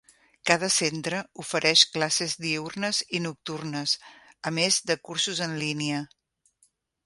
[0.51, 3.95] Cada centre ofereix classes diürnes i nocturnes,
[4.51, 6.05] a més de cursos en línia.